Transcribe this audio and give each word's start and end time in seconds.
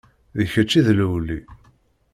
D 0.37 0.39
kečč 0.53 0.71
i 0.79 0.81
d 0.85 0.87
lewli. 0.99 1.39